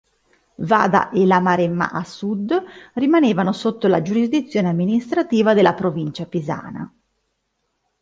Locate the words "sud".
2.03-2.59